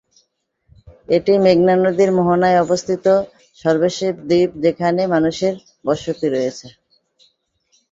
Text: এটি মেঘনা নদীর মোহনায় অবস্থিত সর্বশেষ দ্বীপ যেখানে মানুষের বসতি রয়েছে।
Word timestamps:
এটি 1.09 1.33
মেঘনা 1.43 1.73
নদীর 1.77 2.09
মোহনায় 2.17 2.61
অবস্থিত 2.61 3.05
সর্বশেষ 3.59 3.97
দ্বীপ 4.29 4.49
যেখানে 4.63 5.01
মানুষের 5.13 5.53
বসতি 5.85 6.27
রয়েছে। 6.29 6.67